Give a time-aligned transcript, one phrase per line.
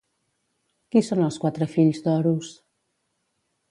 [0.95, 2.53] Qui són els quatre fills d'Horus?